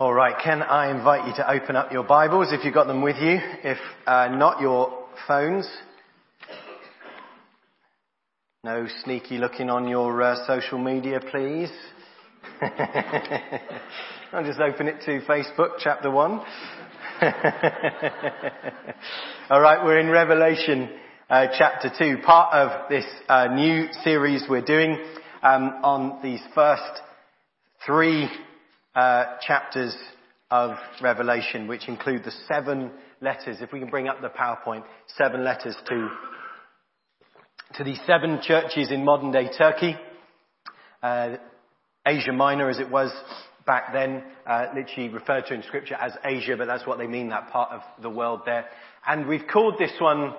[0.00, 3.00] All right, can I invite you to open up your Bibles if you've got them
[3.00, 3.38] with you?
[3.62, 5.68] If uh, not, your phones.
[8.64, 11.70] No sneaky looking on your uh, social media, please.
[14.32, 16.32] I'll just open it to Facebook, chapter 1.
[19.50, 20.90] All right, we're in Revelation
[21.30, 24.98] uh, chapter 2, part of this uh, new series we're doing
[25.44, 27.00] um, on these first
[27.86, 28.28] three
[28.94, 29.96] uh, chapters
[30.50, 32.90] of Revelation, which include the seven
[33.20, 33.58] letters.
[33.60, 34.84] If we can bring up the PowerPoint,
[35.16, 36.08] seven letters to
[37.74, 39.96] to these seven churches in modern day Turkey,
[41.02, 41.36] uh,
[42.06, 43.10] Asia Minor, as it was
[43.66, 47.30] back then, uh, literally referred to in Scripture as Asia, but that's what they mean,
[47.30, 48.66] that part of the world there.
[49.06, 50.34] And we've called this one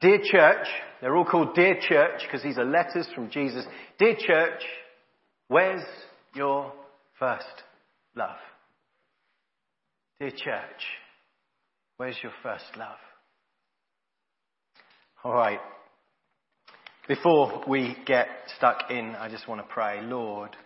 [0.00, 0.66] Dear Church.
[1.00, 3.64] They're all called Dear Church because these are letters from Jesus.
[3.98, 4.62] Dear Church,
[5.48, 5.84] where's
[6.34, 6.72] your
[7.18, 7.44] first
[8.14, 8.36] love.
[10.18, 10.82] Dear church,
[11.96, 12.98] where's your first love?
[15.24, 15.60] All right.
[17.08, 20.00] Before we get stuck in, I just want to pray.
[20.02, 20.56] Lord,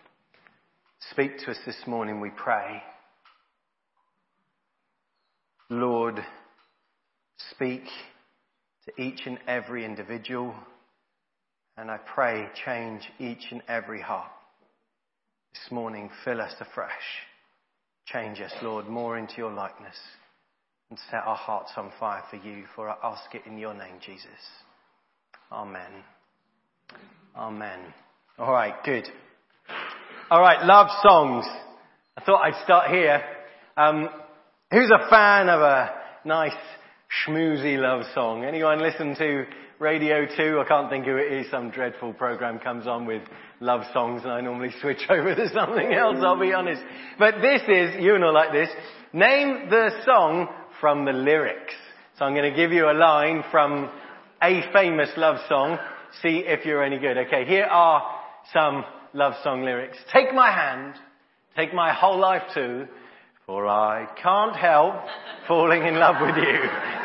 [1.11, 2.83] speak to us this morning, we pray.
[5.69, 6.23] Lord,
[7.51, 7.83] speak
[8.85, 10.53] to each and every individual,
[11.77, 14.31] and I pray change each and every heart.
[15.53, 16.91] This morning, fill us afresh.
[18.05, 19.95] Change us, Lord, more into your likeness
[20.89, 23.95] and set our hearts on fire for you, for I ask it in your name,
[24.05, 24.29] Jesus.
[25.51, 26.03] Amen.
[27.35, 27.79] Amen.
[28.37, 29.07] All right, good.
[30.29, 31.45] All right, love songs.
[32.17, 33.21] I thought I'd start here.
[33.75, 34.09] Um,
[34.71, 35.89] who's a fan of a
[36.25, 36.53] nice
[37.09, 38.43] schmoozy love song?
[38.43, 39.45] Anyone listen to
[39.79, 40.59] Radio 2?
[40.59, 41.51] I can't think who it is.
[41.51, 43.21] Some dreadful program comes on with
[43.59, 46.81] love songs and I normally switch over to something else, I'll be honest.
[47.17, 48.69] But this is, you know like this,
[49.13, 50.47] name the song
[50.79, 51.73] from the lyrics.
[52.17, 53.89] So I'm going to give you a line from
[54.41, 55.77] a famous love song.
[56.21, 57.17] See if you're any good.
[57.17, 58.03] Okay, here are
[58.53, 59.97] some love song lyrics.
[60.13, 60.95] Take my hand,
[61.57, 62.87] take my whole life too,
[63.45, 64.95] for I can't help
[65.47, 66.59] falling in love with you.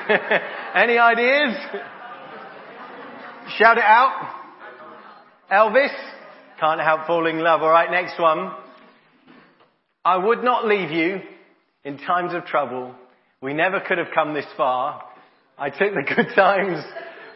[0.74, 1.54] any ideas?
[3.58, 4.36] Shout it out.
[5.52, 5.94] Elvis?
[6.58, 7.60] Can't help falling in love.
[7.60, 8.52] All right, next one.
[10.02, 11.20] I would not leave you
[11.84, 12.94] in times of trouble.
[13.42, 15.04] We never could have come this far.
[15.58, 16.82] I took the good times.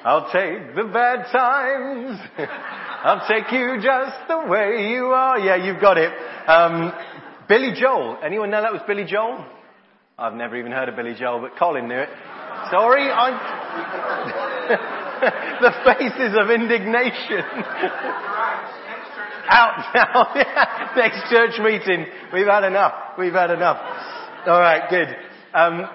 [0.03, 2.21] I'll take the bad times.
[2.39, 5.39] I'll take you just the way you are.
[5.39, 6.11] Yeah, you've got it.
[6.47, 6.93] Um,
[7.49, 8.19] Billy Joel.
[8.25, 9.45] Anyone know that was Billy Joel?
[10.19, 12.09] I've never even heard of Billy Joel, but Colin knew it.
[12.71, 13.35] Sorry, I'm...
[15.61, 17.41] the faces of indignation.
[19.47, 20.33] Out now.
[20.97, 22.07] Next church meeting.
[22.33, 22.95] We've had enough.
[23.19, 23.77] We've had enough.
[24.47, 25.09] All right, good.
[25.53, 25.87] Um,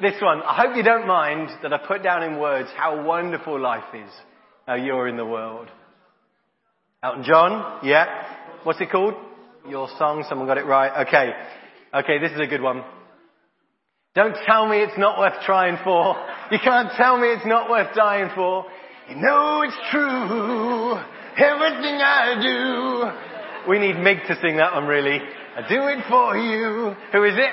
[0.00, 0.42] this one.
[0.42, 4.10] I hope you don't mind that I put down in words how wonderful life is.
[4.66, 5.68] How you're in the world.
[7.02, 7.80] Elton John.
[7.82, 8.06] Yeah.
[8.64, 9.14] What's it called?
[9.68, 10.24] Your song.
[10.28, 11.06] Someone got it right.
[11.06, 11.32] Okay.
[11.94, 12.84] Okay, this is a good one.
[14.14, 16.16] Don't tell me it's not worth trying for.
[16.50, 18.64] You can't tell me it's not worth dying for.
[19.08, 20.98] You know it's true
[21.36, 23.70] everything I do.
[23.70, 25.18] We need Mig to sing that one really.
[25.20, 26.94] I do it for you.
[27.12, 27.52] Who is it?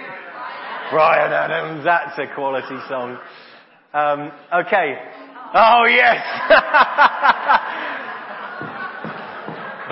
[0.92, 1.84] Bryan Adams.
[1.84, 3.18] That's a quality song.
[3.94, 4.32] Um,
[4.66, 4.96] okay.
[5.54, 6.24] Oh yes.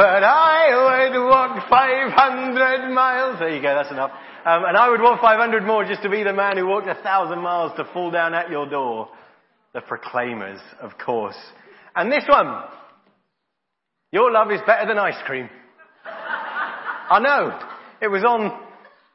[0.01, 3.38] but I would walk 500 miles.
[3.38, 3.75] There you go.
[3.75, 4.09] That's enough.
[4.44, 6.95] Um, and I would walk 500 more just to be the man who walked a
[7.03, 9.09] thousand miles to fall down at your door.
[9.75, 11.35] The Proclaimers, of course.
[11.95, 12.63] And this one.
[14.12, 15.47] Your love is better than ice cream.
[16.03, 17.59] I know.
[18.01, 18.59] It was on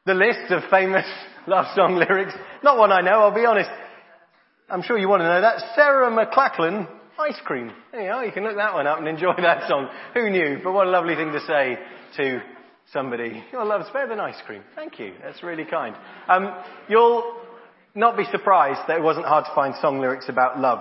[0.05, 1.05] the list of famous
[1.49, 2.35] love song lyrics.
[2.63, 3.71] Not one I know, I'll be honest.
[4.71, 5.75] I'm sure you want to know that.
[5.75, 6.89] Sarah McLachlan,
[7.19, 7.73] ice cream.
[7.93, 9.89] There you, know, you can look that one up and enjoy that song.
[10.15, 10.61] Who knew?
[10.63, 11.79] But what a lovely thing to say
[12.17, 12.43] to
[12.93, 13.45] somebody.
[13.53, 14.63] Your love's better than ice cream.
[14.75, 15.15] Thank you.
[15.23, 15.97] That's really kind.
[16.29, 16.55] Um,
[16.89, 17.41] you'll
[17.95, 20.81] not be surprised that it wasn't hard to find song lyrics about love.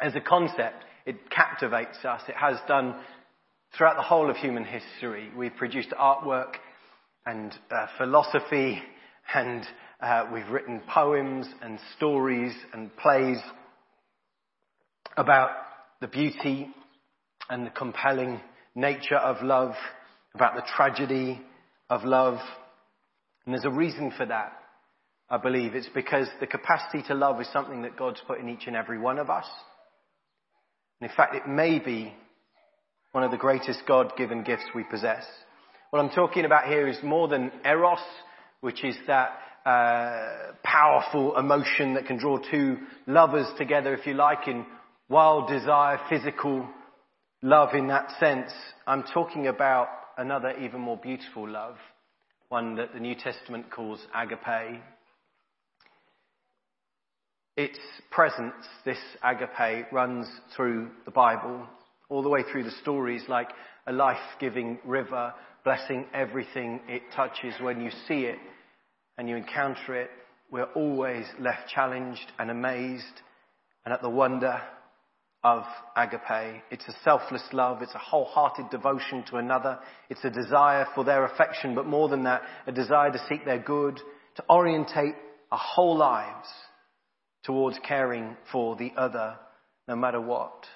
[0.00, 2.20] As a concept, it captivates us.
[2.28, 2.94] It has done
[3.76, 6.54] Throughout the whole of human history, we've produced artwork
[7.26, 8.80] and uh, philosophy
[9.34, 9.66] and
[10.00, 13.36] uh, we've written poems and stories and plays
[15.16, 15.50] about
[16.00, 16.68] the beauty
[17.48, 18.40] and the compelling
[18.74, 19.74] nature of love,
[20.34, 21.40] about the tragedy
[21.88, 22.38] of love.
[23.44, 24.52] And there's a reason for that,
[25.30, 25.74] I believe.
[25.74, 28.98] It's because the capacity to love is something that God's put in each and every
[28.98, 29.46] one of us.
[31.00, 32.12] And in fact, it may be
[33.12, 35.24] one of the greatest God-given gifts we possess.
[35.90, 38.00] What I'm talking about here is more than eros,
[38.60, 44.48] which is that uh, powerful emotion that can draw two lovers together, if you like,
[44.48, 44.66] in
[45.08, 46.66] wild desire, physical
[47.42, 48.52] love in that sense.
[48.86, 49.88] I'm talking about
[50.18, 51.76] another even more beautiful love,
[52.48, 54.82] one that the New Testament calls agape.
[57.56, 57.78] Its
[58.10, 58.54] presence,
[58.84, 61.66] this agape, runs through the Bible,
[62.08, 63.48] all the way through the stories like
[63.86, 65.32] a life-giving river,
[65.64, 67.54] blessing everything it touches.
[67.60, 68.38] When you see it
[69.16, 70.10] and you encounter it,
[70.50, 73.04] we're always left challenged and amazed
[73.84, 74.60] and at the wonder
[75.46, 75.62] of
[75.96, 76.62] agape.
[76.72, 77.80] It's a selfless love.
[77.80, 79.78] It's a wholehearted devotion to another.
[80.10, 83.60] It's a desire for their affection, but more than that, a desire to seek their
[83.60, 84.00] good,
[84.36, 85.14] to orientate
[85.52, 86.48] our whole lives
[87.44, 89.36] towards caring for the other,
[89.86, 90.66] no matter what.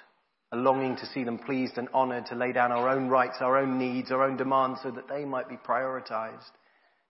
[0.53, 3.57] A longing to see them pleased and honored, to lay down our own rights, our
[3.57, 6.51] own needs, our own demands so that they might be prioritized,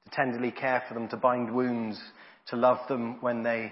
[0.05, 2.01] to tenderly care for them, to bind wounds,
[2.47, 3.71] to love them when they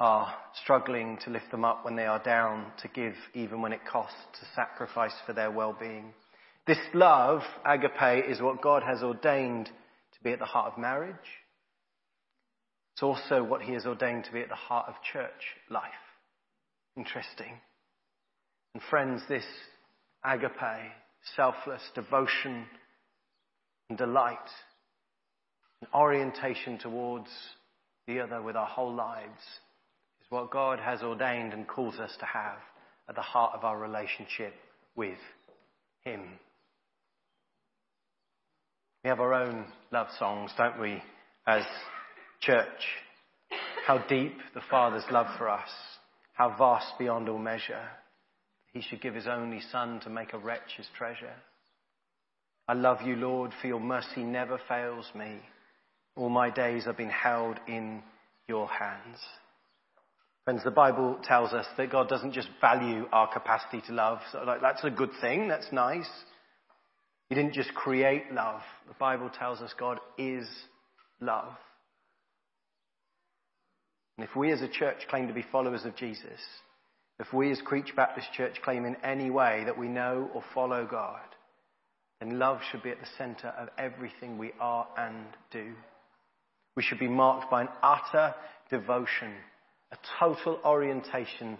[0.00, 3.80] are struggling to lift them up when they are down, to give even when it
[3.90, 6.12] costs, to sacrifice for their well-being.
[6.66, 11.14] This love, agape, is what God has ordained to be at the heart of marriage.
[12.94, 15.82] It's also what He has ordained to be at the heart of church life.
[16.96, 17.60] Interesting.
[18.74, 19.44] And friends, this
[20.24, 20.92] agape,
[21.34, 22.66] selfless devotion
[23.88, 24.38] and delight,
[25.80, 27.28] an orientation towards
[28.06, 29.42] the other with our whole lives
[30.30, 32.58] what God has ordained and calls us to have
[33.08, 34.54] at the heart of our relationship
[34.94, 35.18] with
[36.04, 36.20] Him.
[39.02, 41.02] We have our own love songs, don't we,
[41.46, 41.64] as
[42.40, 42.66] church?
[43.86, 45.70] How deep the Father's love for us,
[46.34, 47.88] how vast beyond all measure.
[48.72, 51.34] He should give His only Son to make a wretch His treasure.
[52.66, 55.40] I love you, Lord, for your mercy never fails me.
[56.16, 58.02] All my days have been held in
[58.46, 59.18] your hands.
[60.48, 64.20] Friends, the Bible tells us that God doesn't just value our capacity to love.
[64.32, 65.46] So like, that's a good thing.
[65.46, 66.08] That's nice.
[67.28, 68.62] He didn't just create love.
[68.86, 70.48] The Bible tells us God is
[71.20, 71.52] love.
[74.16, 76.40] And if we as a church claim to be followers of Jesus,
[77.20, 80.88] if we as Creech Baptist Church claim in any way that we know or follow
[80.90, 81.20] God,
[82.20, 85.74] then love should be at the center of everything we are and do.
[86.74, 88.34] We should be marked by an utter
[88.70, 89.34] devotion
[89.92, 91.58] a total orientation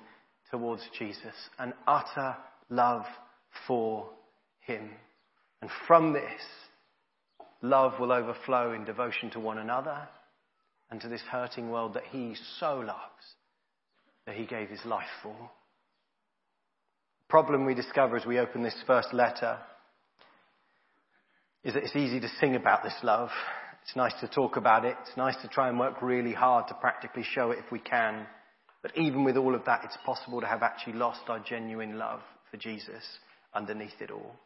[0.50, 2.36] towards Jesus, an utter
[2.70, 3.04] love
[3.66, 4.08] for
[4.60, 4.90] Him.
[5.60, 6.42] And from this,
[7.62, 10.08] love will overflow in devotion to one another
[10.90, 13.34] and to this hurting world that He so loves,
[14.26, 15.34] that He gave His life for.
[15.34, 19.58] The problem we discover as we open this first letter
[21.64, 23.30] is that it's easy to sing about this love
[23.88, 24.94] it's nice to talk about it.
[25.00, 28.26] It's nice to try and work really hard to practically show it if we can.
[28.82, 32.20] But even with all of that, it's possible to have actually lost our genuine love
[32.50, 33.02] for Jesus
[33.54, 34.36] underneath it all,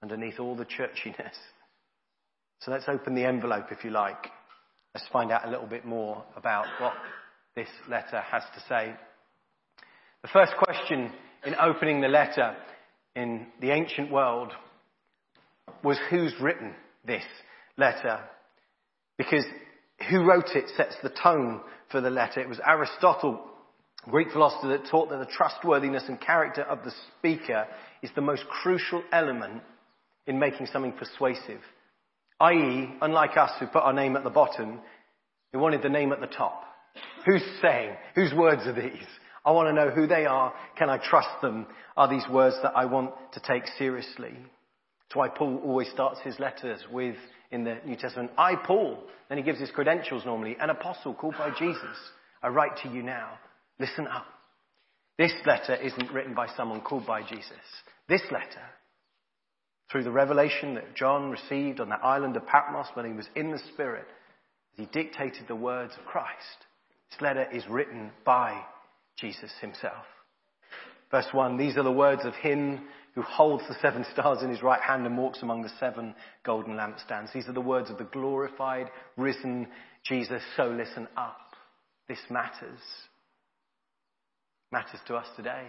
[0.00, 1.34] underneath all the churchiness.
[2.60, 4.28] So let's open the envelope, if you like.
[4.94, 6.94] Let's find out a little bit more about what
[7.56, 8.94] this letter has to say.
[10.22, 11.10] The first question
[11.44, 12.54] in opening the letter
[13.16, 14.52] in the ancient world
[15.82, 17.24] was who's written this
[17.76, 18.20] letter?
[19.18, 19.44] Because
[20.08, 21.60] who wrote it sets the tone
[21.90, 22.40] for the letter.
[22.40, 23.40] It was Aristotle,
[24.04, 27.66] Greek philosopher, that taught that the trustworthiness and character of the speaker
[28.02, 29.62] is the most crucial element
[30.26, 31.60] in making something persuasive.
[32.40, 34.80] I.e., unlike us who put our name at the bottom,
[35.52, 36.62] we wanted the name at the top.
[37.26, 37.94] Who's saying?
[38.14, 39.06] Whose words are these?
[39.44, 40.52] I want to know who they are.
[40.76, 41.66] Can I trust them?
[41.96, 44.30] Are these words that I want to take seriously?
[44.30, 47.16] That's why Paul always starts his letters with
[47.50, 48.30] in the New Testament.
[48.36, 51.96] I, Paul, then he gives his credentials normally, an apostle called by Jesus.
[52.42, 53.38] I write to you now.
[53.78, 54.26] Listen up.
[55.18, 57.52] This letter isn't written by someone called by Jesus.
[58.08, 58.62] This letter,
[59.90, 63.50] through the revelation that John received on the island of Patmos when he was in
[63.50, 64.06] the Spirit,
[64.76, 66.28] he dictated the words of Christ.
[67.10, 68.62] This letter is written by
[69.16, 70.04] Jesus himself.
[71.10, 72.82] Verse 1, these are the words of him
[73.18, 76.14] who holds the seven stars in his right hand and walks among the seven
[76.46, 77.32] golden lampstands.
[77.32, 79.66] These are the words of the glorified, risen
[80.04, 80.40] Jesus.
[80.56, 81.40] So listen up.
[82.06, 82.78] This matters.
[84.70, 85.64] Matters to us today.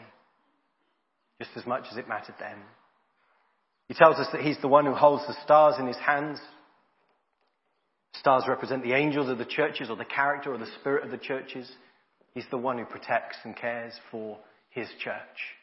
[1.39, 2.57] Just as much as it mattered then.
[3.87, 6.37] He tells us that he's the one who holds the stars in his hands.
[8.13, 11.17] Stars represent the angels of the churches or the character or the spirit of the
[11.17, 11.67] churches.
[12.35, 14.37] He's the one who protects and cares for
[14.69, 15.57] his church.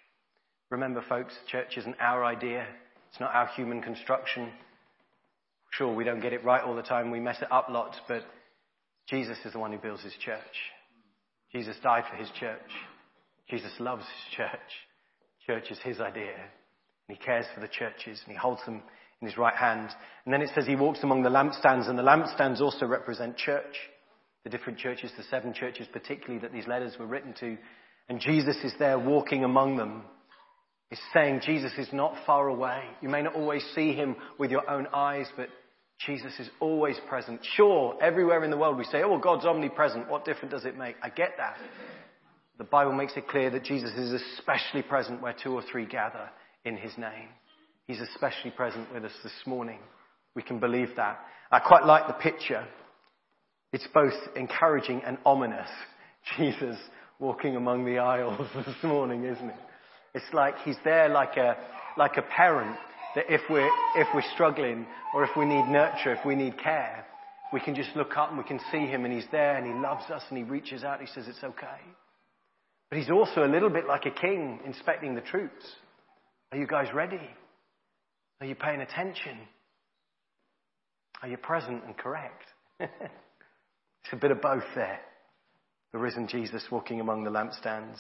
[0.70, 2.66] Remember, folks, church isn't our idea.
[3.10, 4.50] It's not our human construction.
[5.70, 7.10] Sure, we don't get it right all the time.
[7.10, 8.22] We mess it up lots, but
[9.08, 10.40] Jesus is the one who builds his church.
[11.52, 12.58] Jesus died for his church.
[13.48, 14.50] Jesus loves his church.
[15.46, 16.34] Church is his idea.
[17.08, 18.82] And he cares for the churches and he holds them
[19.20, 19.90] in his right hand.
[20.24, 23.76] And then it says he walks among the lampstands and the lampstands also represent church.
[24.42, 27.56] The different churches, the seven churches particularly that these letters were written to.
[28.08, 30.02] And Jesus is there walking among them.
[30.90, 32.82] He's saying Jesus is not far away.
[33.00, 35.48] You may not always see him with your own eyes, but
[36.04, 37.40] Jesus is always present.
[37.54, 40.08] Sure, everywhere in the world we say, oh, well, God's omnipresent.
[40.08, 40.96] What difference does it make?
[41.02, 41.56] I get that.
[42.58, 46.30] The Bible makes it clear that Jesus is especially present where two or three gather
[46.64, 47.28] in his name.
[47.86, 49.78] He's especially present with us this morning.
[50.34, 51.18] We can believe that.
[51.50, 52.64] I quite like the picture.
[53.72, 55.68] It's both encouraging and ominous.
[56.36, 56.76] Jesus
[57.18, 59.56] walking among the aisles this morning, isn't it?
[60.16, 61.58] It's like he's there like a,
[61.98, 62.74] like a parent
[63.14, 67.04] that if we're, if we're struggling or if we need nurture, if we need care,
[67.52, 69.74] we can just look up and we can see him and he's there and he
[69.74, 71.80] loves us and he reaches out and he says it's okay.
[72.88, 75.66] But he's also a little bit like a king inspecting the troops.
[76.50, 77.20] Are you guys ready?
[78.40, 79.36] Are you paying attention?
[81.20, 82.44] Are you present and correct?
[82.80, 85.00] it's a bit of both there.
[85.92, 87.98] The risen Jesus walking among the lampstands.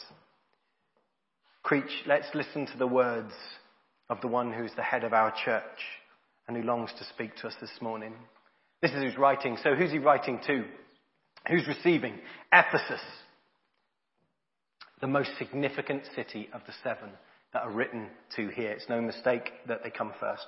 [1.66, 3.32] Preach, let's listen to the words
[4.08, 5.64] of the one who's the head of our church
[6.46, 8.14] and who longs to speak to us this morning.
[8.80, 9.58] This is who's writing.
[9.64, 10.64] So who's he writing to?
[11.48, 12.20] Who's receiving?
[12.52, 13.00] Ephesus,
[15.00, 17.10] the most significant city of the seven
[17.52, 18.70] that are written to here.
[18.70, 20.46] It's no mistake that they come first.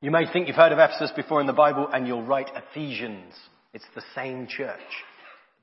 [0.00, 3.34] You may think you've heard of Ephesus before in the Bible and you'll write Ephesians.
[3.72, 4.78] It's the same church.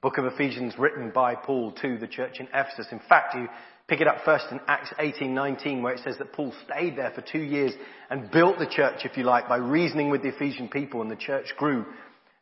[0.01, 2.87] Book of Ephesians written by Paul to the church in Ephesus.
[2.91, 3.47] In fact, you
[3.91, 7.19] Pick it up first in Acts 18:19 where it says that Paul stayed there for
[7.19, 7.73] two years
[8.09, 11.17] and built the church, if you like, by reasoning with the Ephesian people and the
[11.17, 11.85] church grew.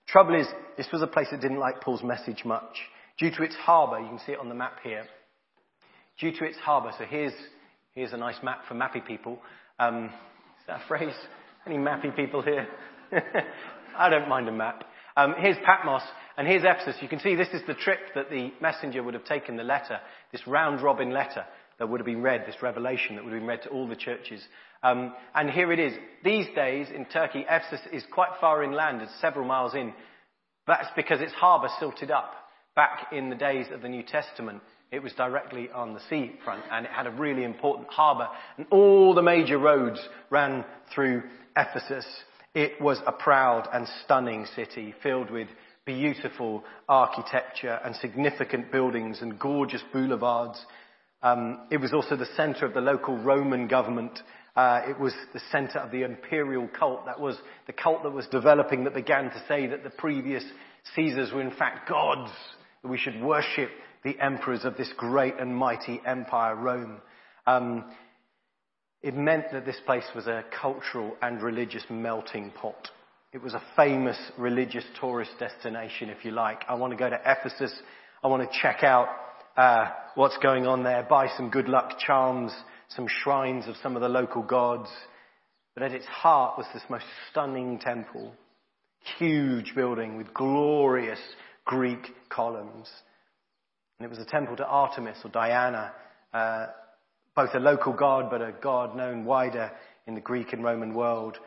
[0.05, 0.47] Trouble is,
[0.77, 2.77] this was a place that didn't like Paul's message much.
[3.17, 5.07] Due to its harbour, you can see it on the map here.
[6.19, 7.33] Due to its harbour, so here's,
[7.93, 9.39] here's a nice map for mappy people.
[9.79, 11.15] Um, is that a phrase?
[11.65, 12.67] Any mappy people here?
[13.97, 14.83] I don't mind a map.
[15.19, 16.01] Um, here's Patmos,
[16.37, 16.95] and here's Ephesus.
[17.01, 19.99] You can see this is the trip that the messenger would have taken the letter,
[20.31, 21.43] this round robin letter
[21.77, 23.97] that would have been read, this revelation that would have been read to all the
[23.97, 24.41] churches.
[24.81, 25.91] Um, and here it is.
[26.23, 29.93] These days in Turkey, Ephesus is quite far inland, it's several miles in.
[30.67, 32.33] That's because its harbour silted up.
[32.77, 36.85] Back in the days of the New Testament, it was directly on the seafront and
[36.85, 39.99] it had a really important harbour and all the major roads
[40.29, 40.63] ran
[40.95, 41.23] through
[41.57, 42.05] Ephesus.
[42.55, 45.47] It was a proud and stunning city filled with
[45.85, 50.59] beautiful architecture and significant buildings and gorgeous boulevards.
[51.21, 54.19] Um, it was also the center of the local Roman government.
[54.55, 57.05] Uh, it was the center of the imperial cult.
[57.05, 57.37] That was
[57.67, 60.43] the cult that was developing that began to say that the previous
[60.95, 62.31] Caesars were in fact gods,
[62.81, 63.69] that we should worship
[64.03, 66.97] the emperors of this great and mighty empire, Rome.
[67.45, 67.85] Um,
[69.01, 72.89] it meant that this place was a cultural and religious melting pot.
[73.31, 76.63] It was a famous religious tourist destination, if you like.
[76.67, 77.73] I want to go to Ephesus.
[78.23, 79.07] I want to check out
[79.55, 82.51] uh, what's going on there, buy some good luck charms,
[82.89, 84.89] some shrines of some of the local gods.
[85.75, 88.33] But at its heart was this most stunning temple.
[89.17, 91.19] Huge building with glorious
[91.65, 92.89] Greek columns.
[93.99, 95.91] And it was a temple to Artemis or Diana,
[96.33, 96.67] uh,
[97.39, 99.71] both a local god but a god known wider
[100.07, 101.37] in the Greek and Roman world.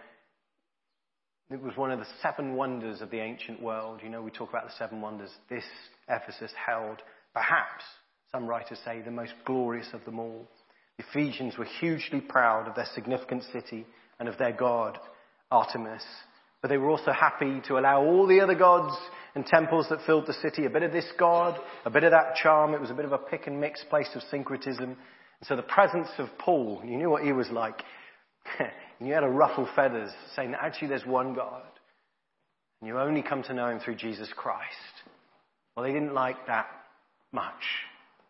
[1.50, 4.00] It was one of the seven wonders of the ancient world.
[4.02, 5.28] You know, we talk about the seven wonders.
[5.50, 5.64] This
[6.08, 7.02] Ephesus held,
[7.34, 7.84] perhaps,
[8.30, 10.48] some writers say, the most glorious of them all.
[10.96, 13.84] The Ephesians were hugely proud of their significant city
[14.18, 14.98] and of their god,
[15.50, 16.04] Artemis.
[16.62, 18.96] But they were also happy to allow all the other gods
[19.34, 22.36] and temples that filled the city a bit of this god, a bit of that
[22.36, 22.72] charm.
[22.72, 24.96] It was a bit of a pick and mix place of syncretism.
[25.44, 27.82] So the presence of Paul, you knew what he was like.
[29.00, 31.62] you had to ruffle feathers saying that actually there's one God.
[32.80, 34.66] And you only come to know him through Jesus Christ.
[35.76, 36.66] Well, they didn't like that
[37.32, 37.62] much.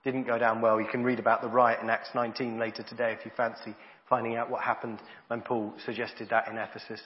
[0.04, 0.81] Didn't go down well.
[0.81, 3.75] You can read about the riot in Acts 19 later today if you fancy
[4.09, 7.00] finding out what happened when Paul suggested that in Ephesus.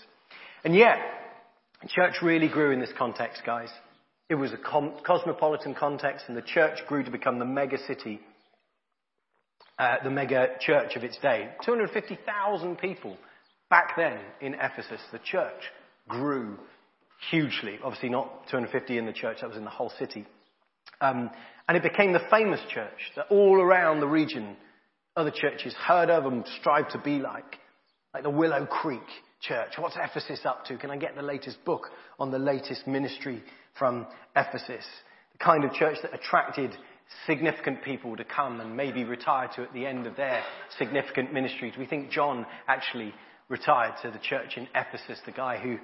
[0.64, 0.98] And yet,
[1.88, 3.68] church really grew in this context, guys.
[4.28, 4.56] It was a
[5.04, 8.20] cosmopolitan context and the church grew to become the mega city
[9.78, 11.50] uh, the mega church of its day.
[11.64, 13.16] 250,000 people
[13.70, 15.00] back then in Ephesus.
[15.12, 15.60] The church
[16.08, 16.58] grew
[17.30, 17.78] hugely.
[17.82, 20.26] Obviously not 250 in the church, that was in the whole city.
[21.00, 21.30] Um,
[21.68, 24.56] and it became the famous church that all around the region
[25.16, 27.56] other churches heard of and strived to be like.
[28.14, 29.02] Like the Willow Creek
[29.40, 29.72] church?
[29.78, 30.76] What's Ephesus up to?
[30.76, 33.42] Can I get the latest book on the latest ministry
[33.78, 34.84] from Ephesus?
[35.32, 36.76] The kind of church that attracted
[37.26, 40.42] significant people to come and maybe retire to at the end of their
[40.78, 41.74] significant ministries.
[41.78, 43.14] We think John actually
[43.48, 45.78] retired to the church in Ephesus, the guy who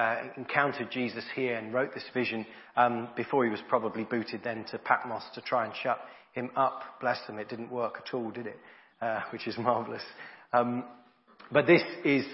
[0.00, 4.64] uh, encountered Jesus here and wrote this vision um, before he was probably booted then
[4.70, 5.98] to Patmos to try and shut
[6.32, 6.82] him up.
[7.00, 8.58] Bless him, it didn't work at all, did it?
[9.00, 10.02] Uh, which is marvelous.
[10.52, 10.84] Um,
[11.52, 12.24] but this is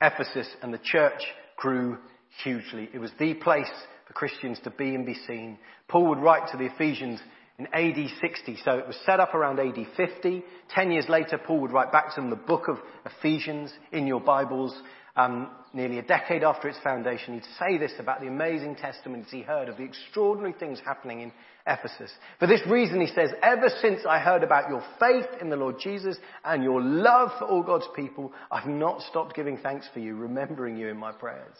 [0.00, 1.22] Ephesus, and the church
[1.56, 1.98] grew
[2.42, 2.88] hugely.
[2.92, 3.70] It was the place
[4.06, 5.58] for Christians to be and be seen.
[5.88, 7.20] Paul would write to the Ephesians
[7.58, 8.58] in AD 60.
[8.64, 10.42] So it was set up around AD 50.
[10.70, 14.20] Ten years later, Paul would write back to them the book of Ephesians in your
[14.20, 14.74] Bibles.
[15.14, 19.42] Um, nearly a decade after its foundation, he'd say this about the amazing testimonies he
[19.42, 21.32] heard of the extraordinary things happening in
[21.66, 22.10] Ephesus.
[22.38, 25.76] For this reason, he says, ever since I heard about your faith in the Lord
[25.78, 30.16] Jesus and your love for all God's people, I've not stopped giving thanks for you,
[30.16, 31.56] remembering you in my prayers.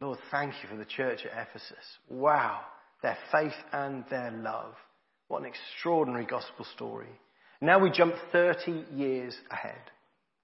[0.00, 1.84] Lord, thank you for the church at Ephesus.
[2.08, 2.60] Wow.
[3.02, 4.74] Their faith and their love.
[5.28, 7.08] What an extraordinary gospel story.
[7.60, 9.80] Now we jump 30 years ahead.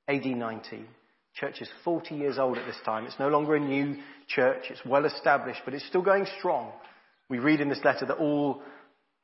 [0.08, 0.84] AD 90.
[1.34, 3.06] Church is 40 years old at this time.
[3.06, 3.96] It's no longer a new
[4.28, 4.66] church.
[4.70, 6.70] It's well established, but it's still going strong.
[7.28, 8.62] We read in this letter that all,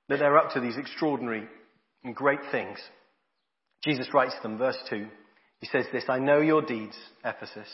[0.08, 1.46] that they're up to these extraordinary
[2.02, 2.78] and great things.
[3.84, 5.06] Jesus writes to them, verse 2.
[5.60, 7.68] He says this, I know your deeds, Ephesus,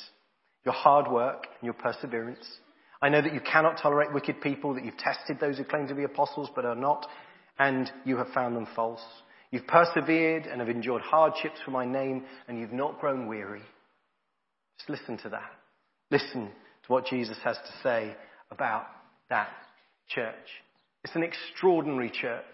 [0.64, 2.44] your hard work and your perseverance.
[3.00, 5.94] I know that you cannot tolerate wicked people, that you've tested those who claim to
[5.94, 7.06] be apostles but are not,
[7.58, 9.04] and you have found them false.
[9.50, 13.62] You've persevered and have endured hardships for my name, and you've not grown weary.
[14.78, 15.50] Just listen to that.
[16.10, 16.50] Listen
[16.86, 18.14] to what Jesus has to say
[18.50, 18.86] about
[19.30, 19.48] that
[20.08, 20.34] church.
[21.04, 22.44] It's an extraordinary church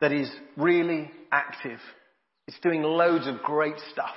[0.00, 1.78] that is really active.
[2.48, 4.14] It's doing loads of great stuff.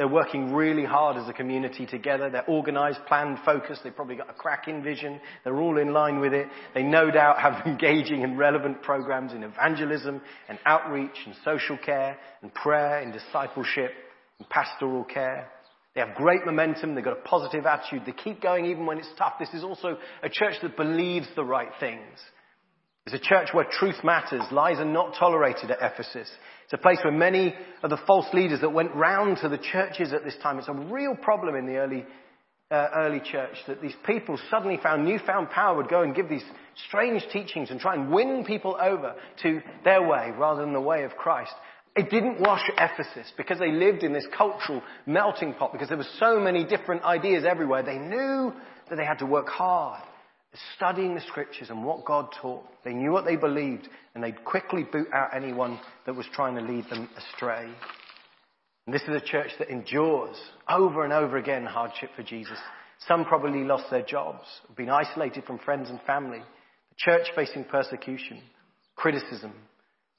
[0.00, 2.30] They're working really hard as a community together.
[2.30, 3.82] They're organized, planned, focused.
[3.84, 5.20] They've probably got a cracking vision.
[5.44, 6.46] They're all in line with it.
[6.72, 12.16] They no doubt have engaging and relevant programs in evangelism and outreach and social care
[12.40, 13.92] and prayer and discipleship
[14.38, 15.50] and pastoral care.
[15.94, 16.94] They have great momentum.
[16.94, 18.04] They've got a positive attitude.
[18.06, 19.34] They keep going even when it's tough.
[19.38, 22.18] This is also a church that believes the right things.
[23.06, 24.42] It's a church where truth matters.
[24.50, 26.30] Lies are not tolerated at Ephesus.
[26.64, 30.12] It's a place where many of the false leaders that went round to the churches
[30.12, 32.04] at this time, it's a real problem in the early,
[32.70, 36.44] uh, early church that these people suddenly found newfound power would go and give these
[36.88, 41.04] strange teachings and try and win people over to their way rather than the way
[41.04, 41.52] of Christ.
[41.96, 46.04] It didn't wash Ephesus because they lived in this cultural melting pot because there were
[46.20, 47.82] so many different ideas everywhere.
[47.82, 48.52] They knew
[48.88, 50.02] that they had to work hard
[50.76, 52.64] studying the scriptures and what God taught.
[52.84, 56.62] They knew what they believed and they'd quickly boot out anyone that was trying to
[56.62, 57.70] lead them astray.
[58.86, 60.36] And this is a church that endures
[60.68, 62.58] over and over again hardship for Jesus.
[63.06, 66.40] Some probably lost their jobs, been isolated from friends and family.
[66.40, 68.42] The church facing persecution,
[68.96, 69.52] criticism.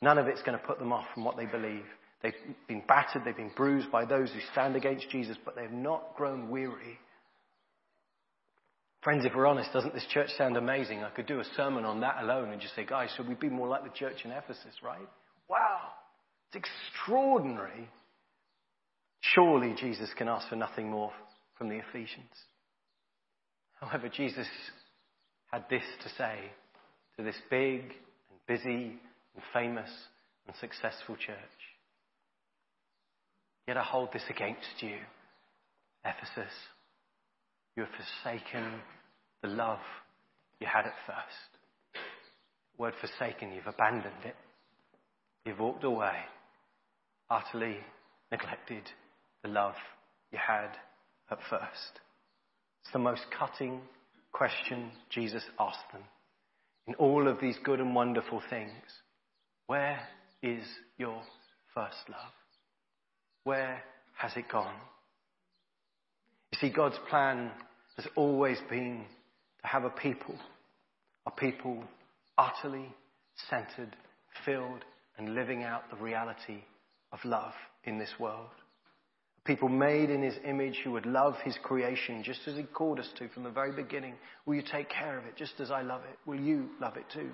[0.02, 1.84] None of it's going to put them off from what they believe.
[2.24, 2.34] They've
[2.68, 6.50] been battered, they've been bruised by those who stand against Jesus, but they've not grown
[6.50, 7.00] weary
[9.02, 11.04] Friends, if we're honest, doesn't this church sound amazing?
[11.04, 13.50] I could do a sermon on that alone and just say, guys, should we be
[13.50, 15.08] more like the church in Ephesus, right?
[15.50, 15.80] Wow.
[16.48, 17.90] It's extraordinary.
[19.22, 21.12] Surely Jesus can ask for nothing more
[21.58, 22.32] from the Ephesians.
[23.80, 24.48] However, Jesus
[25.52, 26.38] had this to say
[27.18, 29.00] to this big and busy
[29.34, 29.90] and famous
[30.46, 31.38] and successful church.
[33.68, 34.98] Yet I hold this against you,
[36.06, 36.54] Ephesus.
[37.76, 38.82] You have forsaken
[39.42, 39.80] the love
[40.60, 42.04] you had at first.
[42.78, 44.36] Word forsaken, you've abandoned it.
[45.46, 46.16] You've walked away,
[47.30, 47.78] utterly
[48.32, 48.84] neglected
[49.44, 49.76] the love
[50.32, 50.70] you had
[51.30, 52.00] at first.
[52.84, 53.82] It's the most cutting
[54.32, 56.04] question Jesus asked them.
[56.88, 58.72] In all of these good and wonderful things,
[59.68, 60.00] where
[60.42, 60.64] is
[60.98, 61.22] your
[61.74, 62.34] first love?
[63.44, 63.82] Where
[64.18, 64.76] has it gone?
[66.62, 67.50] See, God's plan
[67.98, 69.04] has always been
[69.62, 70.36] to have a people,
[71.26, 71.84] a people
[72.38, 72.88] utterly
[73.50, 73.96] centered,
[74.46, 74.86] filled,
[75.18, 76.60] and living out the reality
[77.12, 78.50] of love in this world.
[79.44, 83.10] People made in His image who would love His creation just as He called us
[83.18, 84.14] to from the very beginning.
[84.46, 86.30] Will you take care of it just as I love it?
[86.30, 87.32] Will you love it too?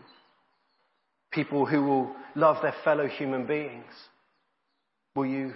[1.31, 3.91] People who will love their fellow human beings.
[5.15, 5.53] Will you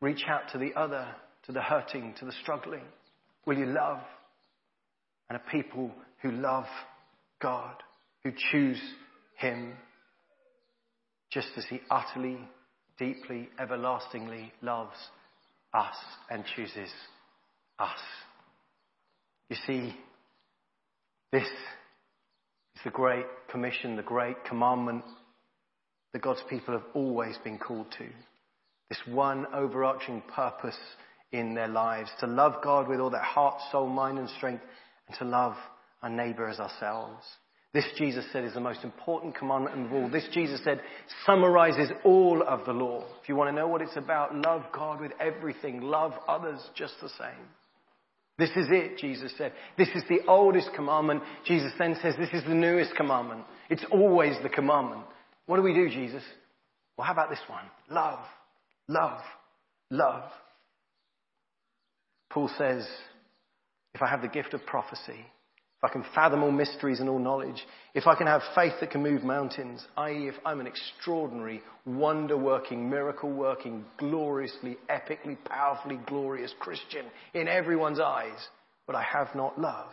[0.00, 1.06] reach out to the other,
[1.48, 2.84] to the hurting, to the struggling?
[3.46, 4.00] Will you love?
[5.28, 5.90] And a people
[6.22, 6.66] who love
[7.42, 7.74] God,
[8.22, 8.80] who choose
[9.36, 9.72] Him,
[11.30, 12.38] just as He utterly,
[12.98, 14.96] deeply, everlastingly loves
[15.74, 15.96] us
[16.30, 16.90] and chooses
[17.78, 17.98] us
[19.48, 19.94] You see,
[21.32, 25.04] this is the great commission, the great commandment
[26.12, 28.06] that God's people have always been called to.
[28.88, 30.78] This one overarching purpose
[31.32, 34.62] in their lives to love God with all their heart, soul, mind, and strength,
[35.06, 35.54] and to love
[36.02, 37.24] our neighbor as ourselves.
[37.74, 40.08] This, Jesus said, is the most important commandment of all.
[40.08, 40.80] This, Jesus said,
[41.26, 43.04] summarizes all of the law.
[43.22, 46.94] If you want to know what it's about, love God with everything, love others just
[47.02, 47.46] the same.
[48.38, 49.52] This is it, Jesus said.
[49.76, 51.22] This is the oldest commandment.
[51.44, 53.42] Jesus then says, this is the newest commandment.
[53.68, 55.02] It's always the commandment.
[55.46, 56.22] What do we do, Jesus?
[56.96, 57.64] Well, how about this one?
[57.90, 58.20] Love,
[58.86, 59.20] love,
[59.90, 60.30] love.
[62.30, 62.86] Paul says,
[63.94, 65.26] if I have the gift of prophecy,
[65.78, 67.64] if I can fathom all mysteries and all knowledge,
[67.94, 72.36] if I can have faith that can move mountains, i.e., if I'm an extraordinary, wonder
[72.36, 78.48] working, miracle working, gloriously, epically, powerfully glorious Christian in everyone's eyes,
[78.88, 79.90] but I have not love,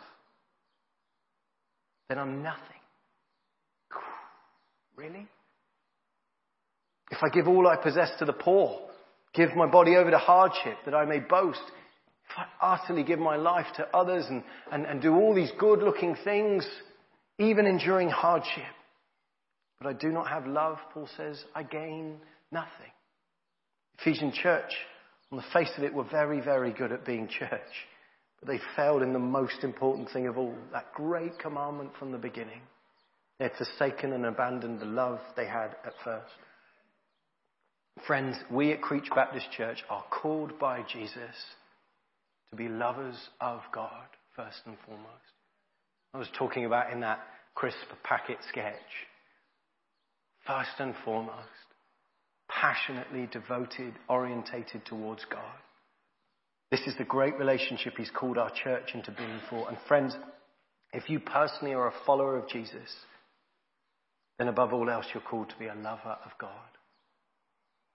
[2.08, 2.62] then I'm nothing.
[4.96, 5.28] Really?
[7.10, 8.80] If I give all I possess to the poor,
[9.34, 11.60] give my body over to hardship that I may boast,
[12.28, 15.80] if I utterly give my life to others and, and, and do all these good
[15.80, 16.66] looking things,
[17.38, 18.64] even enduring hardship,
[19.80, 22.16] but I do not have love, Paul says, I gain
[22.50, 22.90] nothing.
[23.98, 24.72] Ephesian church,
[25.30, 27.60] on the face of it, were very, very good at being church,
[28.40, 32.18] but they failed in the most important thing of all, that great commandment from the
[32.18, 32.60] beginning.
[33.38, 36.32] They had forsaken and abandoned the love they had at first.
[38.06, 41.34] Friends, we at Creech Baptist Church are called by Jesus
[42.50, 45.10] to be lovers of God, first and foremost.
[46.14, 47.20] I was talking about in that
[47.54, 48.74] crisp packet sketch.
[50.46, 51.36] First and foremost,
[52.48, 55.40] passionately devoted, orientated towards God.
[56.70, 59.68] This is the great relationship He's called our church into being for.
[59.68, 60.16] And friends,
[60.92, 62.94] if you personally are a follower of Jesus,
[64.38, 66.50] then above all else, you're called to be a lover of God.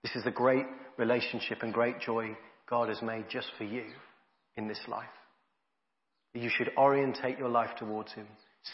[0.02, 0.66] This is the great
[0.98, 2.36] relationship and great joy
[2.68, 3.84] God has made just for you
[4.56, 5.06] in this life.
[6.34, 8.26] You should orientate your life towards Him.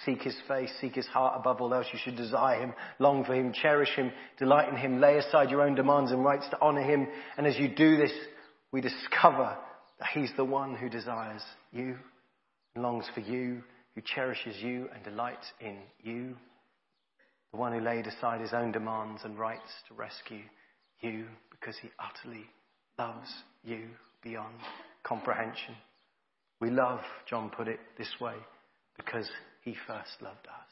[0.04, 1.86] Seek His face, seek His heart above all else.
[1.92, 5.62] You should desire Him, long for Him, cherish Him, delight in Him, lay aside your
[5.62, 7.08] own demands and rights to honor Him.
[7.36, 8.12] And as you do this,
[8.70, 9.56] we discover
[9.98, 11.96] that He's the one who desires you,
[12.76, 13.62] longs for you,
[13.94, 16.36] who cherishes you and delights in you.
[17.52, 20.44] The one who laid aside His own demands and rights to rescue
[21.00, 22.44] you because He utterly
[22.98, 23.30] loves
[23.64, 23.88] you
[24.22, 24.54] beyond
[25.02, 25.74] comprehension.
[26.61, 28.34] We love, John put it this way,
[28.96, 29.28] because
[29.62, 30.70] he first loved us.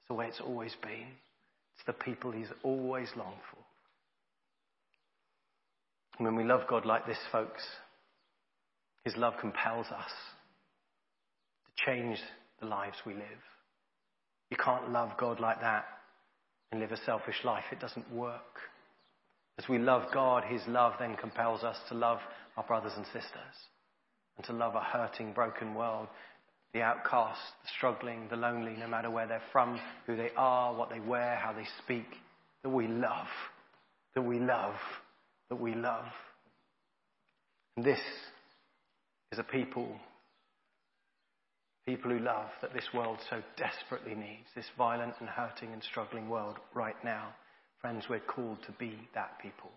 [0.00, 1.08] It's the way it's always been.
[1.74, 3.58] It's the people he's always longed for.
[6.18, 7.62] And when we love God like this, folks,
[9.04, 10.10] his love compels us
[11.64, 12.18] to change
[12.60, 13.42] the lives we live.
[14.50, 15.84] You can't love God like that
[16.70, 17.64] and live a selfish life.
[17.70, 18.60] It doesn't work.
[19.58, 22.18] As we love God, His love then compels us to love
[22.56, 23.56] our brothers and sisters
[24.36, 26.08] and to love a hurting, broken world,
[26.72, 30.90] the outcast, the struggling, the lonely, no matter where they're from, who they are, what
[30.90, 32.06] they wear, how they speak,
[32.62, 33.28] that we love,
[34.14, 34.74] that we love,
[35.48, 36.04] that we love.
[37.76, 38.00] And this
[39.32, 39.88] is a people,
[41.86, 46.28] people who love that this world so desperately needs, this violent and hurting and struggling
[46.28, 47.28] world right now.
[47.80, 49.70] Friends, we're called to be that people.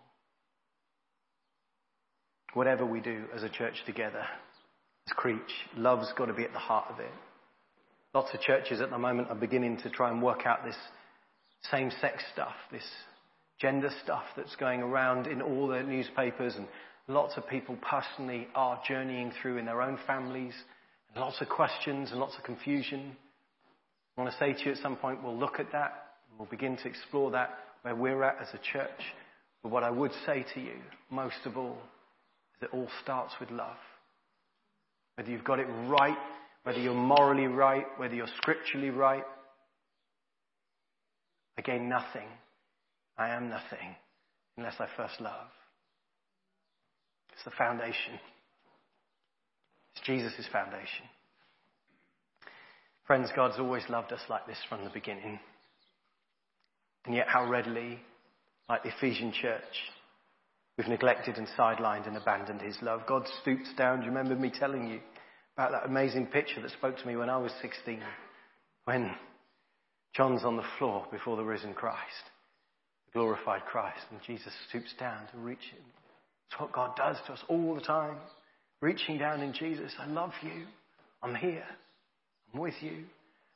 [2.53, 4.25] Whatever we do as a church together,
[5.07, 5.39] as Creech,
[5.77, 7.11] love's got to be at the heart of it.
[8.13, 10.75] Lots of churches at the moment are beginning to try and work out this
[11.69, 12.87] same sex stuff, this
[13.59, 16.67] gender stuff that's going around in all the newspapers, and
[17.07, 20.53] lots of people personally are journeying through in their own families,
[21.13, 23.15] and lots of questions and lots of confusion.
[24.17, 26.05] I want to say to you at some point, we'll look at that,
[26.37, 28.89] we'll begin to explore that where we're at as a church.
[29.61, 30.75] But what I would say to you,
[31.11, 31.77] most of all,
[32.61, 33.77] it all starts with love.
[35.15, 36.17] Whether you've got it right,
[36.63, 39.23] whether you're morally right, whether you're scripturally right,
[41.57, 42.27] I gain nothing.
[43.17, 43.95] I am nothing
[44.57, 45.47] unless I first love.
[47.33, 48.19] It's the foundation.
[49.95, 51.05] It's Jesus' foundation.
[53.05, 55.39] Friends, God's always loved us like this from the beginning.
[57.05, 57.99] And yet, how readily,
[58.69, 59.63] like the Ephesian church,
[60.79, 63.01] we've neglected and sidelined and abandoned his love.
[63.05, 63.99] God stoops down.
[63.99, 65.01] Do you remember me telling you
[65.57, 67.99] about that amazing picture that spoke to me when I was 16?
[68.85, 69.11] When
[70.15, 71.99] John's on the floor before the risen Christ,
[73.07, 75.83] the glorified Christ, and Jesus stoops down to reach him.
[76.49, 78.15] It's what God does to us all the time.
[78.79, 79.91] Reaching down in Jesus.
[79.99, 80.63] I love you.
[81.21, 81.65] I'm here.
[82.53, 83.03] I'm with you.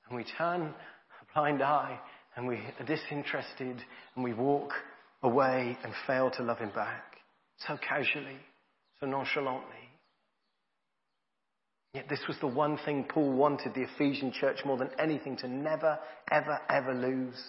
[0.10, 1.98] And we turn a blind eye
[2.36, 3.78] and we are disinterested
[4.16, 4.74] and we walk
[5.22, 7.13] away and fail to love him back
[7.68, 8.38] so casually,
[9.00, 9.76] so nonchalantly.
[11.94, 15.48] Yet this was the one thing Paul wanted the Ephesian church more than anything to
[15.48, 16.00] never,
[16.32, 17.40] ever, ever lose.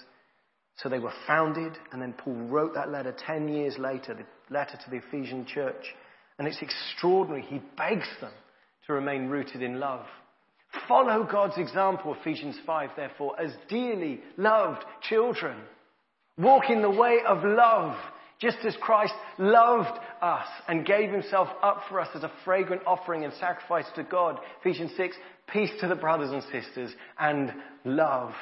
[0.77, 4.77] So they were founded, and then Paul wrote that letter 10 years later, the letter
[4.77, 5.95] to the Ephesian church.
[6.39, 7.43] And it's extraordinary.
[7.43, 8.33] He begs them
[8.87, 10.05] to remain rooted in love.
[10.89, 15.57] Follow God's example, Ephesians 5, therefore, as dearly loved children.
[16.37, 17.97] Walk in the way of love,
[18.41, 23.25] just as Christ loved us and gave himself up for us as a fragrant offering
[23.25, 24.39] and sacrifice to God.
[24.61, 25.17] Ephesians 6,
[25.53, 27.53] peace to the brothers and sisters and
[27.85, 28.33] love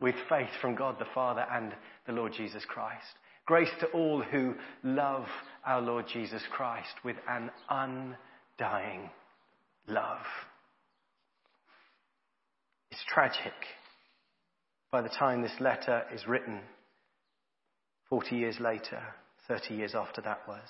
[0.00, 1.74] with faith from God the Father and
[2.06, 3.06] the Lord Jesus Christ.
[3.46, 5.26] Grace to all who love
[5.64, 9.08] our Lord Jesus Christ with an undying
[9.88, 10.26] love.
[12.90, 13.54] It's tragic
[14.90, 16.60] by the time this letter is written,
[18.08, 19.02] 40 years later,
[19.48, 20.68] 30 years after that was.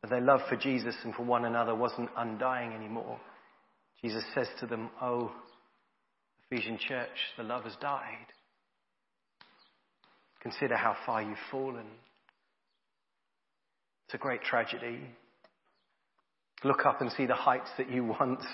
[0.00, 3.20] But their love for Jesus and for one another wasn't undying anymore.
[4.02, 5.32] Jesus says to them, Oh,
[6.50, 8.26] Ephesian church, the love has died.
[10.40, 11.86] Consider how far you've fallen.
[14.06, 15.00] It's a great tragedy.
[16.62, 18.44] Look up and see the heights that you once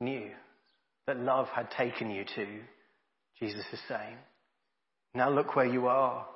[0.00, 0.30] knew,
[1.06, 2.46] that love had taken you to,
[3.38, 4.16] Jesus is saying.
[5.14, 6.26] Now look where you are.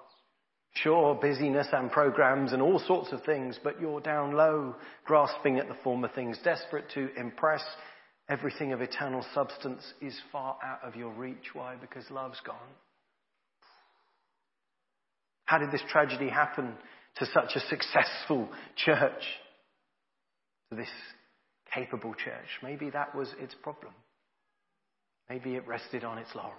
[0.75, 5.67] Sure, busyness and programs and all sorts of things, but you're down low, grasping at
[5.67, 7.65] the former things, desperate to impress.
[8.29, 11.55] Everything of eternal substance is far out of your reach.
[11.55, 11.77] Why?
[11.81, 12.57] Because love's gone.
[15.47, 16.75] How did this tragedy happen
[17.17, 19.23] to such a successful church?
[20.71, 20.91] To this
[21.75, 22.49] capable church?
[22.63, 23.95] Maybe that was its problem.
[25.31, 26.55] Maybe it rested on its laurels.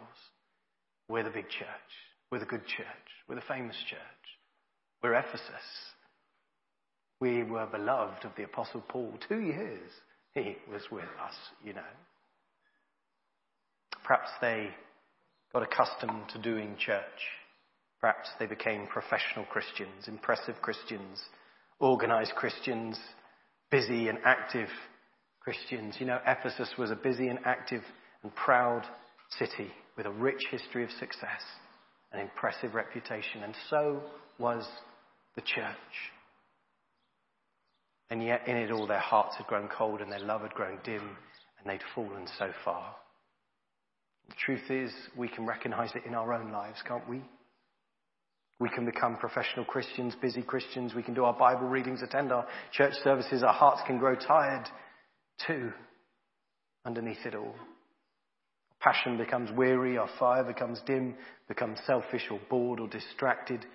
[1.08, 1.92] We're the big church.
[2.32, 2.86] We're the good church.
[3.28, 4.00] We're the famous church.
[5.02, 5.66] We're Ephesus.
[7.20, 9.14] We were beloved of the Apostle Paul.
[9.28, 9.90] Two years
[10.34, 11.82] he was with us, you know.
[14.04, 14.70] Perhaps they
[15.54, 17.04] got accustomed to doing church.
[18.00, 21.20] Perhaps they became professional Christians, impressive Christians,
[21.80, 22.98] organized Christians,
[23.72, 24.70] busy and active
[25.42, 25.96] Christians.
[26.00, 27.84] You know, Ephesus was a busy and active
[28.24, 28.84] and proud
[29.38, 31.42] city with a rich history of success
[32.12, 34.02] an impressive reputation, and so
[34.38, 34.68] was
[35.36, 35.76] the church.
[38.10, 40.80] And yet, in it all, their hearts had grown cold and their love had grown
[40.84, 41.18] dim,
[41.60, 42.96] and they'd fallen so far.
[44.30, 47.22] The truth is, we can recognize it in our own lives, can't we?
[48.60, 50.94] We can become professional Christians, busy Christians.
[50.94, 53.42] We can do our Bible readings, attend our church services.
[53.42, 54.68] Our hearts can grow tired
[55.48, 55.72] too
[56.86, 57.56] underneath it all.
[58.80, 61.16] Passion becomes weary, our fire becomes dim,
[61.50, 63.66] becomes selfish or bored or distracted,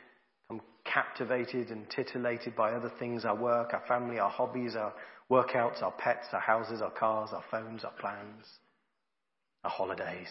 [0.48, 4.94] become captivated and titillated by other things, our work, our family, our hobbies, our
[5.30, 8.46] workouts, our pets, our houses, our cars, our phones, our plans,
[9.62, 10.30] our holidays.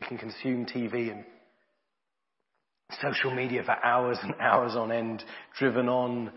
[0.00, 1.24] We can consume TV and
[3.02, 5.22] social media for hours and hours on end,
[5.58, 6.32] driven on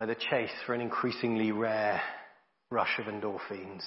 [0.00, 2.02] by the chase for an increasingly rare
[2.70, 3.84] rush of endorphins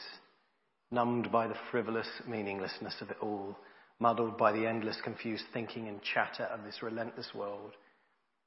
[0.92, 3.56] numbed by the frivolous meaninglessness of it all,
[4.00, 7.74] muddled by the endless confused thinking and chatter of this relentless world.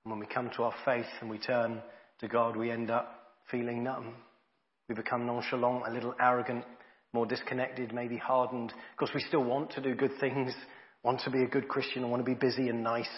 [0.04, 1.80] And when we come to our faith and we turn
[2.20, 4.14] to God, we end up feeling numb.
[4.88, 6.64] We become nonchalant, a little arrogant,
[7.12, 10.52] more disconnected, maybe hardened, because we still want to do good things,
[11.02, 13.10] want to be a good Christian, want to be busy and nice,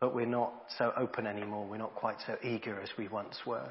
[0.00, 1.66] but we're not so open anymore.
[1.66, 3.70] We're not quite so eager as we once were.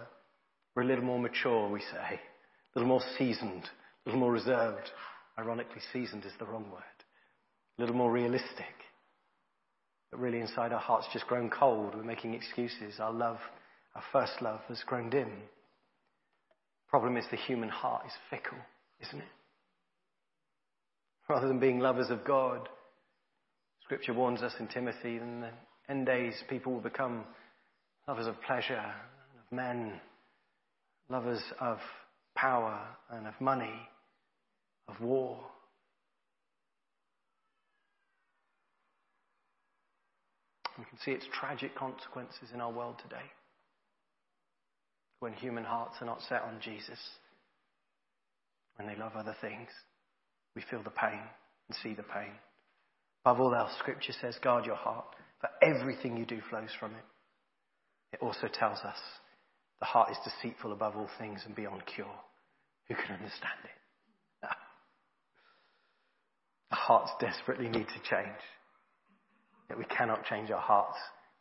[0.75, 3.63] We're a little more mature, we say, a little more seasoned,
[4.05, 4.91] a little more reserved.
[5.37, 6.83] Ironically, seasoned is the wrong word.
[7.77, 8.65] A little more realistic.
[10.11, 11.95] But really, inside our hearts, just grown cold.
[11.95, 12.99] We're making excuses.
[12.99, 13.39] Our love,
[13.95, 15.31] our first love, has grown dim.
[16.87, 18.57] Problem is, the human heart is fickle,
[19.01, 19.27] isn't it?
[21.27, 22.69] Rather than being lovers of God,
[23.83, 25.49] Scripture warns us in Timothy, that in the
[25.89, 27.25] end days, people will become
[28.07, 29.99] lovers of pleasure, of men,
[31.09, 31.79] lovers of
[32.35, 33.89] power and of money
[34.87, 35.39] of war.
[40.77, 43.25] We can see its tragic consequences in our world today.
[45.19, 46.99] When human hearts are not set on Jesus,
[48.75, 49.69] when they love other things,
[50.55, 51.21] we feel the pain
[51.67, 52.31] and see the pain.
[53.25, 55.05] Above all else, Scripture says, guard your heart,
[55.39, 57.05] for everything you do flows from it.
[58.13, 58.97] It also tells us
[59.79, 62.07] The heart is deceitful above all things and beyond cure.
[62.87, 63.74] Who can understand it?
[66.75, 68.41] Our hearts desperately need to change.
[69.69, 70.97] Yet we cannot change our hearts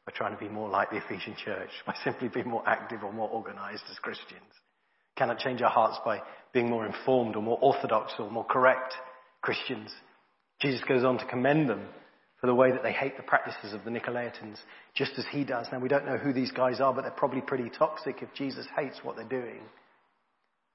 [0.06, 3.12] by trying to be more like the Ephesian church, by simply being more active or
[3.12, 4.42] more organized as Christians.
[5.16, 6.20] Cannot change our hearts by
[6.52, 8.94] being more informed or more orthodox or more correct
[9.42, 9.92] Christians.
[10.60, 11.88] Jesus goes on to commend them
[12.40, 14.58] for the way that they hate the practices of the Nicolaitans,
[14.94, 15.66] just as he does.
[15.72, 18.66] Now we don't know who these guys are, but they're probably pretty toxic if Jesus
[18.76, 19.62] hates what they're doing.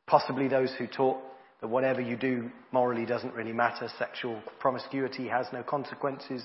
[0.05, 1.19] Possibly those who taught
[1.61, 3.89] that whatever you do morally doesn't really matter.
[3.97, 6.43] Sexual promiscuity has no consequences.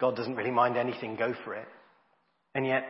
[0.00, 1.68] God doesn't really mind anything, go for it.
[2.54, 2.84] And yet,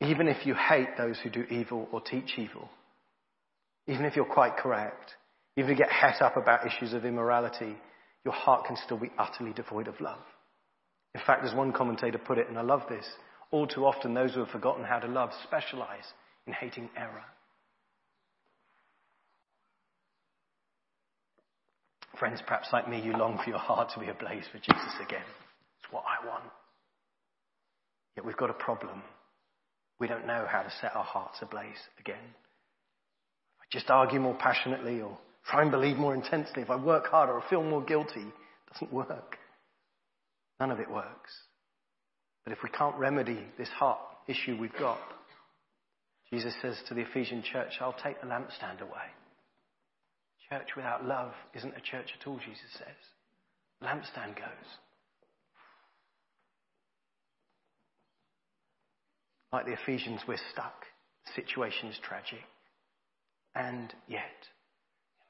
[0.00, 2.68] even if you hate those who do evil or teach evil,
[3.86, 5.14] even if you're quite correct,
[5.56, 7.76] even if you get het up about issues of immorality,
[8.24, 10.22] your heart can still be utterly devoid of love.
[11.14, 13.06] In fact, as one commentator put it, and I love this,
[13.50, 16.04] all too often those who have forgotten how to love specialize
[16.46, 17.24] in hating error.
[22.20, 25.24] Friends, perhaps like me, you long for your heart to be ablaze for Jesus again.
[25.78, 26.44] It's what I want.
[28.14, 29.02] Yet we've got a problem.
[29.98, 32.16] We don't know how to set our hearts ablaze again.
[32.20, 37.06] If I just argue more passionately or try and believe more intensely, if I work
[37.06, 39.38] harder or feel more guilty, it doesn't work.
[40.60, 41.32] None of it works.
[42.44, 45.00] But if we can't remedy this heart issue we've got,
[46.30, 49.08] Jesus says to the Ephesian church, I'll take the lampstand away.
[50.50, 52.88] Church without love isn't a church at all, Jesus says.
[53.82, 54.70] Lampstand goes.
[59.52, 60.84] Like the Ephesians, we're stuck.
[61.26, 62.44] The situation is tragic.
[63.54, 64.22] And yet,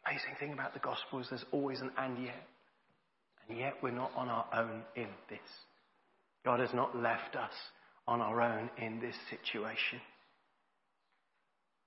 [0.04, 2.46] the amazing thing about the gospel is there's always an and yet.
[3.48, 5.38] And yet we're not on our own in this.
[6.44, 7.52] God has not left us
[8.06, 10.00] on our own in this situation.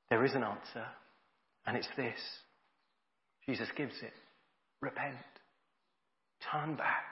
[0.10, 0.86] There is an answer,
[1.66, 2.20] and it's this.
[3.48, 4.14] Jesus gives it.
[4.82, 5.16] Repent.
[6.52, 7.04] Turn back.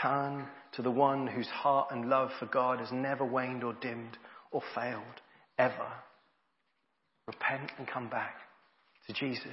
[0.00, 4.16] Turn to the one whose heart and love for God has never waned or dimmed
[4.52, 5.02] or failed,
[5.58, 5.92] ever.
[7.26, 8.36] Repent and come back
[9.06, 9.44] to Jesus.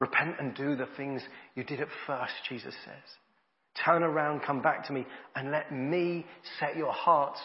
[0.00, 1.22] Repent and do the things
[1.54, 3.84] you did at first, Jesus says.
[3.84, 6.24] Turn around, come back to me, and let me
[6.58, 7.40] set your hearts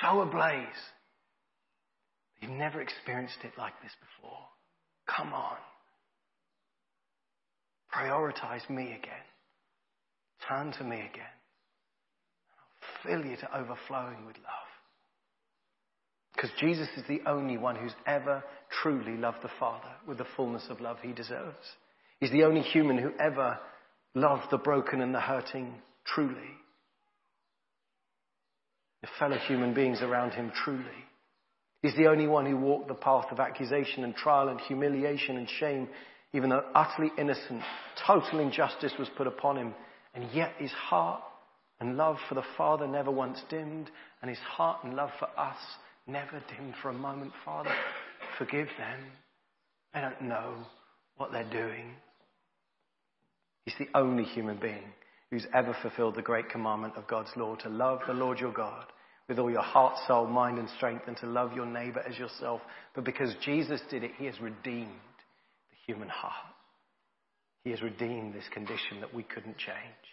[0.00, 0.66] so ablaze.
[2.40, 4.38] You've never experienced it like this before.
[5.06, 5.56] Come on.
[7.94, 9.24] Prioritize me again.
[10.48, 11.34] Turn to me again.
[12.54, 14.68] I'll fill you to overflowing with love.
[16.34, 18.44] Because Jesus is the only one who's ever
[18.82, 21.56] truly loved the Father with the fullness of love he deserves.
[22.20, 23.58] He's the only human who ever
[24.14, 25.74] loved the broken and the hurting
[26.06, 26.54] truly.
[29.02, 30.84] The fellow human beings around him truly.
[31.82, 35.48] He's the only one who walked the path of accusation and trial and humiliation and
[35.48, 35.88] shame
[36.32, 37.62] even though utterly innocent,
[38.06, 39.74] total injustice was put upon him.
[40.14, 41.22] And yet his heart
[41.80, 45.56] and love for the Father never once dimmed, and his heart and love for us
[46.06, 47.32] never dimmed for a moment.
[47.44, 47.70] Father,
[48.36, 48.98] forgive them.
[49.94, 50.54] They don't know
[51.16, 51.92] what they're doing.
[53.64, 54.92] He's the only human being
[55.30, 58.86] who's ever fulfilled the great commandment of God's law to love the Lord your God
[59.28, 62.62] with all your heart, soul, mind, and strength, and to love your neighbor as yourself.
[62.94, 64.88] But because Jesus did it, he has redeemed
[65.88, 66.54] human heart.
[67.64, 70.04] He has redeemed this condition that we couldn't change.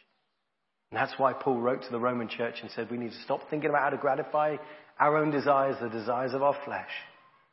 [0.90, 3.42] And that's why Paul wrote to the Roman church and said we need to stop
[3.50, 4.56] thinking about how to gratify
[5.00, 6.90] our own desires, the desires of our flesh.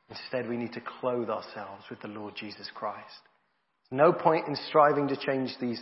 [0.09, 3.21] Instead, we need to clothe ourselves with the Lord Jesus Christ.
[3.91, 5.81] There's no point in striving to change these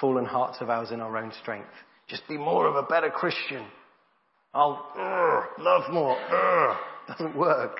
[0.00, 1.68] fallen hearts of ours in our own strength.
[2.08, 3.66] Just be more of a better Christian.
[4.54, 6.16] I'll uh, love more.
[6.16, 6.76] Uh,
[7.08, 7.78] doesn't work.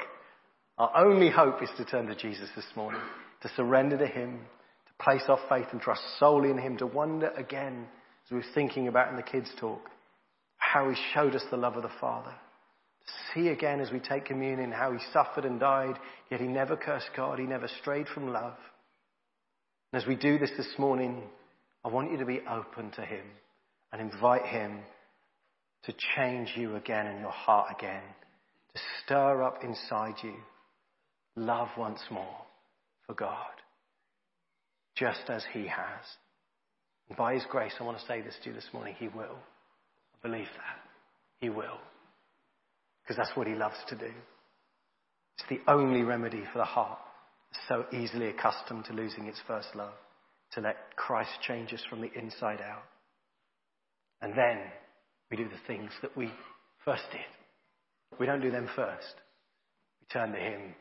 [0.78, 3.00] Our only hope is to turn to Jesus this morning
[3.46, 4.40] to surrender to Him,
[4.86, 7.86] to place our faith and trust solely in Him, to wonder again,
[8.24, 9.88] as we were thinking about in the kids' talk,
[10.56, 12.32] how He showed us the love of the Father.
[12.32, 15.94] To see again as we take communion how He suffered and died,
[16.30, 18.56] yet He never cursed God, He never strayed from love.
[19.92, 21.22] And as we do this this morning,
[21.84, 23.24] I want you to be open to Him
[23.92, 24.80] and invite Him
[25.84, 28.02] to change you again in your heart again,
[28.74, 30.34] to stir up inside you
[31.36, 32.45] love once more
[33.06, 33.54] for God,
[34.96, 36.04] just as He has.
[37.08, 39.38] And by His grace, I want to say this to you this morning He will.
[40.14, 40.78] I believe that.
[41.38, 41.78] He will.
[43.02, 44.10] Because that's what He loves to do.
[45.38, 46.98] It's the only remedy for the heart,
[47.68, 49.92] so easily accustomed to losing its first love,
[50.52, 52.84] to let Christ change us from the inside out.
[54.22, 54.58] And then
[55.30, 56.30] we do the things that we
[56.84, 57.20] first did.
[58.18, 59.14] We don't do them first.
[60.00, 60.74] We turn to Him,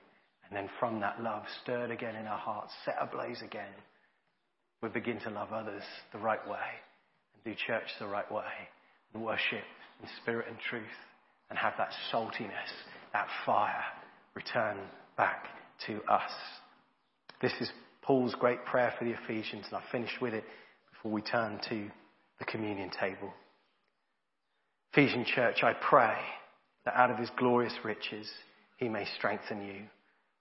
[0.48, 3.74] and then from that love, stirred again in our hearts, set ablaze again,
[4.82, 6.58] we begin to love others the right way,
[7.34, 8.44] and do church the right way,
[9.14, 9.64] and worship
[10.02, 10.84] in spirit and truth,
[11.50, 12.72] and have that saltiness,
[13.14, 13.84] that fire
[14.36, 14.78] return
[15.18, 15.46] back
[15.88, 16.32] to us.
[17.42, 17.70] This is
[18.02, 20.44] Paul's great prayer for the Ephesians, and I finish with it
[20.92, 21.88] before we turn to
[22.40, 23.34] the communion table.
[24.94, 26.16] Ephesian church, I pray
[26.86, 28.30] that out of his glorious riches
[28.78, 29.84] he may strengthen you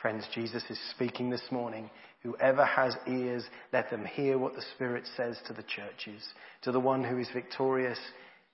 [0.00, 1.90] Friends, Jesus is speaking this morning.
[2.22, 6.22] Whoever has ears, let them hear what the Spirit says to the churches.
[6.62, 7.98] To the one who is victorious,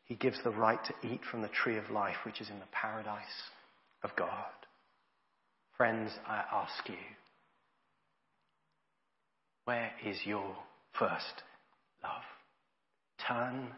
[0.04, 2.66] he gives the right to eat from the tree of life, which is in the
[2.72, 3.22] paradise
[4.02, 4.30] of God.
[5.76, 6.96] Friends, I ask you,
[9.66, 10.56] where is your
[10.98, 11.42] first
[12.02, 12.22] love?
[13.28, 13.68] Turn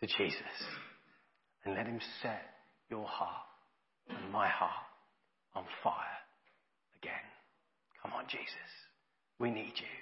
[0.00, 0.40] to Jesus
[1.64, 2.42] and let him set
[2.90, 3.46] your heart
[4.08, 4.72] and my heart
[5.54, 5.94] on fire
[7.02, 7.26] again.
[8.02, 8.70] Come on, Jesus.
[9.38, 9.94] We need you.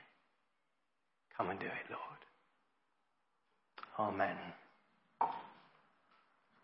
[1.36, 2.20] Come and do it, Lord.
[3.99, 4.36] Amen.